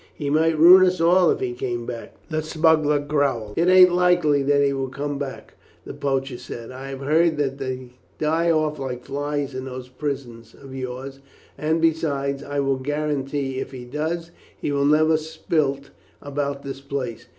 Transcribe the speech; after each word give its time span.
"He 0.15 0.31
might 0.31 0.57
ruin 0.57 0.83
us 0.83 0.99
all 0.99 1.29
if 1.29 1.41
he 1.41 1.53
came 1.53 1.85
back," 1.85 2.15
the 2.27 2.41
smuggler 2.41 2.97
growled. 2.97 3.53
"It 3.55 3.67
ain't 3.69 3.93
likely 3.93 4.41
that 4.41 4.63
he 4.63 4.73
will 4.73 4.89
come 4.89 5.19
back," 5.19 5.53
the 5.85 5.93
poacher 5.93 6.39
said. 6.39 6.71
"I 6.71 6.87
have 6.87 7.01
heard 7.01 7.37
that 7.37 7.59
they 7.59 7.91
die 8.17 8.49
off 8.49 8.79
like 8.79 9.05
flies 9.05 9.53
in 9.53 9.65
those 9.65 9.89
prisons 9.89 10.55
of 10.55 10.73
yours; 10.73 11.19
and, 11.55 11.79
besides, 11.83 12.41
I 12.41 12.59
will 12.61 12.77
guarantee 12.77 13.59
if 13.59 13.69
he 13.73 13.85
does, 13.85 14.31
he 14.59 14.71
will 14.71 14.85
never 14.85 15.17
split 15.17 15.91
about 16.19 16.63
this 16.63 16.81
place. 16.81 17.27